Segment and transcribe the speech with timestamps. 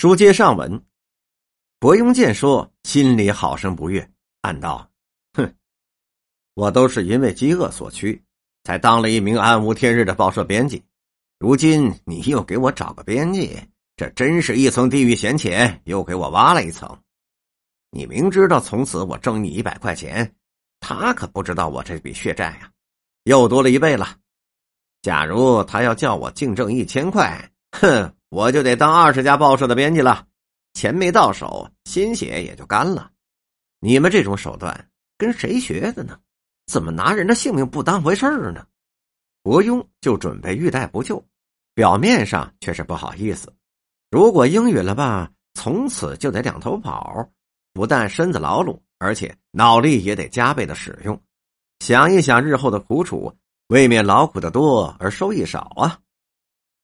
[0.00, 0.82] 书接上文，
[1.78, 4.90] 伯庸见说，心里好生不悦，暗道
[5.36, 5.54] ：“哼，
[6.54, 8.24] 我都是因为饥饿所趋，
[8.64, 10.82] 才当了一名暗无天日的报社编辑。
[11.38, 13.60] 如今你又给我找个编辑，
[13.94, 16.98] 这真是一层地狱闲钱，又给我挖了一层。
[17.90, 20.34] 你明知道从此我挣你一百块钱，
[20.80, 22.72] 他可不知道我这笔血债呀，
[23.24, 24.16] 又多了一倍了。
[25.02, 30.24] 假如他要叫我净挣一千块，哼！”我就得当二十家报社的编辑了，
[30.72, 33.10] 钱没到手，心血也就干了。
[33.80, 36.16] 你们这种手段跟谁学的呢？
[36.66, 38.64] 怎么拿人的性命不当回事儿呢？
[39.42, 41.20] 伯庸就准备欲戴不救，
[41.74, 43.52] 表面上却是不好意思。
[44.12, 47.28] 如果应允了吧，从此就得两头跑，
[47.72, 51.20] 不但身子劳碌，而且脑力也得加倍的使用。
[51.80, 55.98] 想一想日后的苦楚，未免劳苦的多而收益少啊。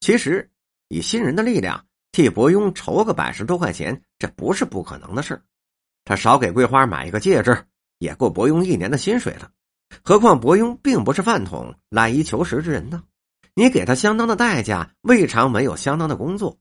[0.00, 0.50] 其实。
[0.88, 5.42] 以新人的力量替伯庸筹个百十多块钱，这不是不可能的事
[6.04, 7.66] 他少给桂花买一个戒指，
[7.98, 9.50] 也够伯庸一年的薪水了。
[10.02, 13.02] 何况伯庸并不是饭桶、懒衣求食之人呢。
[13.54, 16.58] 你给他相当的代价，未尝没有相当的工作。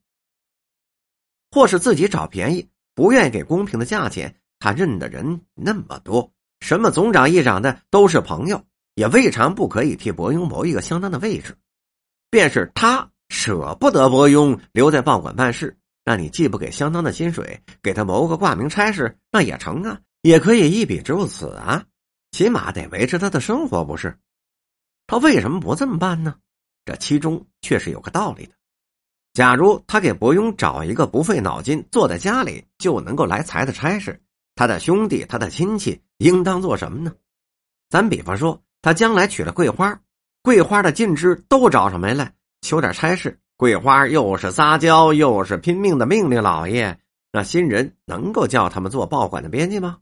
[1.52, 11.56] 或是自己找便宜，不愿意给公平的价钱，他认的人那么多，什么总长、议长的都是朋友，也未尝不可以替伯庸谋一个相当的位置。
[12.30, 13.12] 便是他。
[13.30, 21.84] 舍不得伯庸留在报馆办事，那你既不给相当的薪水，给他谋个挂名差事，那也成啊，也可以一笔入此啊，
[22.32, 24.18] 起码得维持他的生活，不是？
[25.08, 26.36] 他为什么不这么办呢？
[26.86, 28.54] 这其中却是有个道理的。
[29.34, 34.22] 假如他给伯庸找一个不费脑筋、坐在家里就能够来财的差事，
[34.54, 37.12] 他的兄弟、他的亲戚应当做什么呢？
[37.90, 40.00] 咱比方说，他将来娶了桂花，
[40.44, 42.35] 桂花的近支都找上门来。
[42.66, 46.98] 求点差事，桂花又是撒娇又是拼命的命令老爷，
[47.32, 50.00] 那新人能够叫他们做报馆的编辑吗？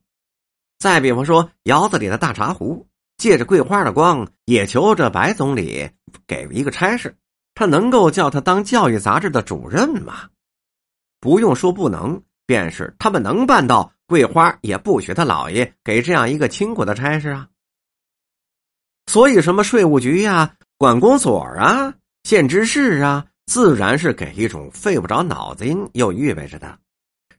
[0.80, 5.90] 再比方说，窑子里的大茶壶，借着桂花的光，也求着白总理
[6.26, 7.18] 给一个差事，
[7.54, 10.30] 他能够叫他当教育杂志的主任吗？
[11.20, 17.50] 不用说不能，便是他们能办到，桂花也不许他老爷给这样一个清苦的差事啊。
[19.08, 21.96] 所以，什么税务局呀、管公所啊。
[22.24, 26.80] 县知事啊，自然是给一种费不着脑筋又预备着的。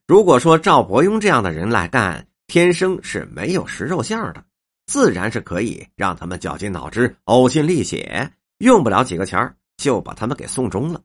[0.06, 4.44] 如果说赵伯庸这样的人来干，天生是没有食肉馅的，
[4.86, 11.00] 自然是可以让他们绞尽脑汁、呕心沥血，用不了几个钱就把他们给送终了。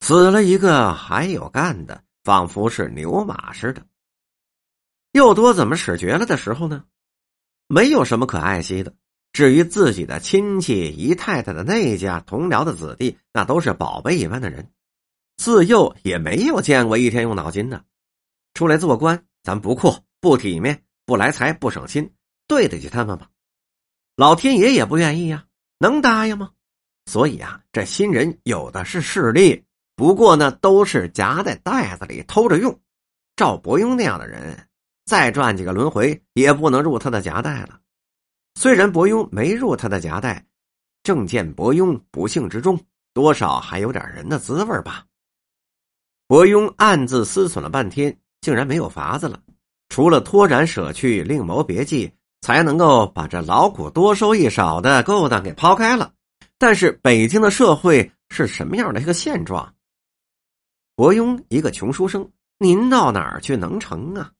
[0.00, 3.82] 死了一个还有干的，仿佛是牛马似的。
[5.12, 6.84] 又多怎么使绝了的时候呢？
[7.68, 8.92] 没有什么可爱惜的。
[9.32, 14.70] 至于自己的亲戚、姨太太的那家同僚的子弟，那都是宝贝一般的人，
[15.38, 17.82] 自幼也没有见过一天用脑筋的。
[18.52, 22.12] 出来做官，咱不阔、不体面、不来财、不省心，
[22.46, 23.26] 对得起他们吗？
[24.16, 25.46] 老天爷也不愿意呀，
[25.78, 26.50] 能答应吗？
[27.06, 29.64] 所以啊，这新人有的是势力，
[29.96, 32.78] 不过呢，都是夹在袋子里偷着用。
[33.34, 34.68] 赵伯庸那样的人，
[35.06, 37.80] 再转几个轮回，也不能入他的夹带了。
[38.54, 40.44] 虽然伯庸没入他的夹带，
[41.02, 42.78] 正见伯庸不幸之中，
[43.12, 45.04] 多少还有点人的滋味吧。
[46.28, 49.40] 伯庸暗自思忖了半天，竟然没有法子了，
[49.88, 56.12] 除了脱然舍去，另谋别计，才能够把这劳苦多收益少的勾当给抛开了。
[56.58, 59.74] 但是北京的社会是什么样的一个现状？
[60.94, 64.30] 伯庸一个穷书生，您到哪儿去能成啊？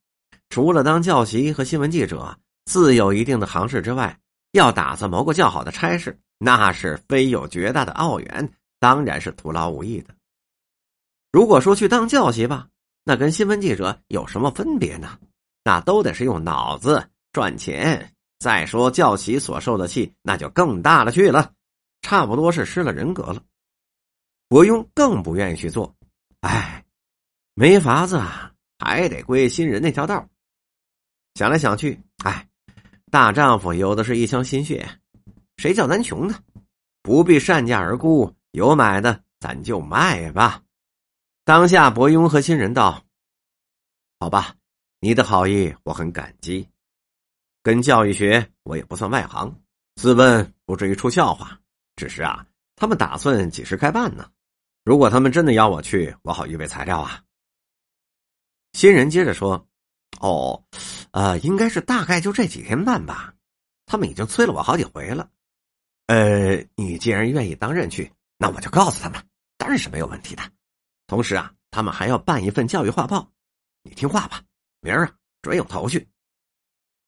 [0.50, 2.38] 除了当教习和新闻记者。
[2.64, 4.18] 自有一定的行市之外，
[4.52, 10.14] 要打算谋个较好的差事，那是非有绝大的奥远，当然是徒劳无益的。
[11.32, 12.68] 如果说去当教习吧，
[13.04, 15.18] 那跟新闻记者有什么分别呢？
[15.64, 18.14] 那都得是用脑子赚钱。
[18.38, 21.52] 再说教习所受的气，那就更大了去了，
[22.02, 23.42] 差不多是失了人格了。
[24.48, 25.94] 伯庸更不愿意去做，
[26.40, 26.84] 哎，
[27.54, 30.28] 没法子啊，还得归新人那条道。
[31.34, 32.48] 想来想去，哎。
[33.12, 34.88] 大丈夫有的是一腔心血，
[35.58, 36.42] 谁叫咱穷呢？
[37.02, 40.62] 不必善价而沽，有买的咱就卖吧。
[41.44, 43.04] 当下伯庸和新人道
[44.18, 44.56] ：“好吧，
[45.00, 46.66] 你的好意我很感激。
[47.62, 49.54] 跟教育学我也不算外行，
[49.96, 51.60] 自问不至于出笑话。
[51.96, 54.26] 只是啊，他们打算几时开办呢？
[54.84, 57.22] 如果他们真的邀我去，我好预备材料啊。”
[58.72, 59.68] 新人接着说
[60.20, 60.64] ：“哦。”
[61.12, 63.32] 呃，应该是大概就这几天办吧。
[63.86, 65.30] 他们已经催了我好几回了。
[66.06, 69.22] 呃，你既然愿意当任去，那我就告诉他们，
[69.56, 70.42] 当然是没有问题的。
[71.06, 73.30] 同时啊，他们还要办一份教育画报。
[73.82, 74.42] 你听话吧，
[74.80, 76.08] 明儿啊准有头绪。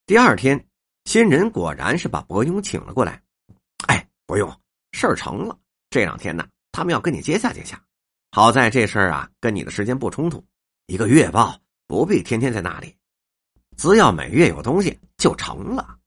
[0.07, 0.69] 第二天，
[1.05, 3.23] 新人果然是把伯庸请了过来。
[3.87, 4.55] 哎，伯庸，
[4.93, 5.59] 事儿成了。
[5.89, 7.83] 这两天呢，他们要跟你接洽接洽。
[8.33, 10.45] 好在这事儿啊，跟你的时间不冲突。
[10.87, 12.95] 一个月报不必天天在那里，
[13.77, 15.99] 只要每月有东西就成了。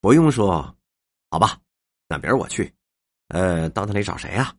[0.00, 0.76] 伯庸说
[1.30, 1.58] ：“好吧，
[2.08, 2.72] 那明儿我去。
[3.28, 4.54] 呃，到那里找谁啊？”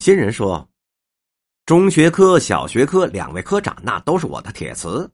[0.00, 0.68] 新人说
[1.66, 5.10] ：“中学科、小学科两位科长，那都是我的铁磁。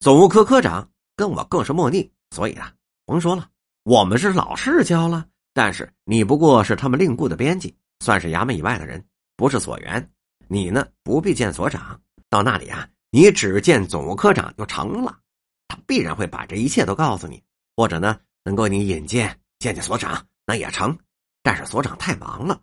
[0.00, 2.72] 总务科科长跟我更是莫逆，所以啊，
[3.04, 3.48] 甭说了，
[3.84, 5.26] 我们是老师教了。
[5.52, 9.04] 但是你不过是他们另雇的编辑，算是衙门以外的人，
[9.36, 10.12] 不是所员。
[10.48, 15.16] 你呢，不必见所长，到那里啊，你只见总务科长就成了。
[15.68, 17.40] 他必然会把这一切都告诉你。”
[17.76, 20.98] 或者呢，能够你引荐见见所长，那也成。
[21.40, 22.60] 但是所长太忙了，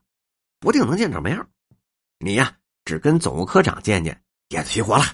[0.59, 1.42] 不定能见着面。
[2.19, 2.53] 你呀，
[2.83, 5.06] 只跟总务科长见见，也齐活了。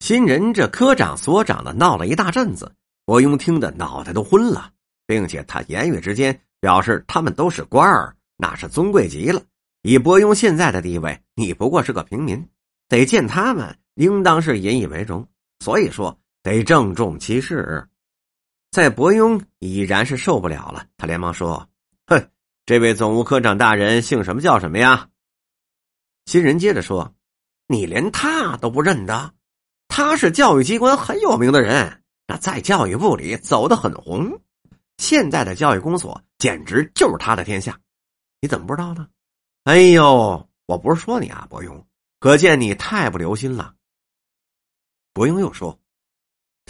[0.00, 2.74] 新人这科长、所长的闹了一大阵子，
[3.04, 4.72] 伯庸听得脑袋都昏了，
[5.06, 9.40] 并且他言语之间表示他们都是官儿，那是尊贵极了。
[9.82, 12.44] 以伯庸现在的地位，你不过是个平民，
[12.92, 15.26] 得见他们，应当是引以为荣。
[15.60, 17.88] 所以说，得郑重其事。
[18.70, 21.66] 在伯庸已然是受不了了，他连忙说
[22.06, 22.28] ：“哼，
[22.66, 25.08] 这位总务科长大人姓什么叫什么呀？”
[26.26, 27.14] 新人接着说
[27.66, 29.32] ：“你连他都不认得？
[29.88, 34.38] 他是教育机关很有名的人，那在教育部里走得很红。
[34.98, 37.80] 现在的教育公所简直就是他的天下，
[38.42, 39.08] 你怎么不知道呢？”
[39.64, 41.82] 哎呦，我不是说你啊，伯庸，
[42.22, 43.74] 可见你太不留心了。
[45.12, 45.76] 伯庸又说：“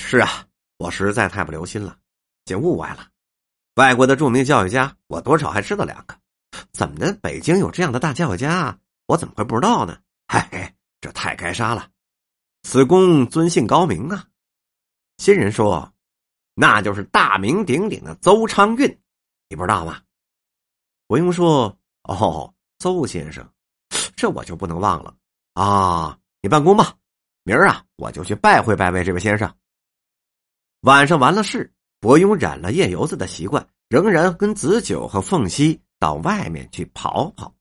[0.01, 0.49] 是啊。”
[0.81, 1.99] 我实在太不留心了，
[2.47, 3.11] 竟误会了。
[3.75, 6.19] 外国的著名教育家，我多少还知道两个。
[6.73, 7.13] 怎么的？
[7.21, 10.01] 北京有这样的大教育家，我怎么会不知道呢？
[10.27, 11.87] 嗨，这太该杀了！
[12.63, 14.27] 此公尊姓高明啊。
[15.19, 15.93] 新人说，
[16.55, 18.89] 那就是大名鼎鼎的邹昌运，
[19.51, 20.01] 你不知道吗？
[21.07, 21.79] 伯庸说
[22.09, 23.47] ：“哦，邹先生，
[24.17, 25.15] 这我就不能忘了
[25.55, 26.19] 啊。
[26.41, 26.95] 你办公吧，
[27.45, 29.55] 明儿啊，我就去拜会拜会这位先生。”
[30.83, 37.55] 晚上完了事，伯庸染了夜游子的习惯，仍然跟子九和凤溪到外面去跑跑。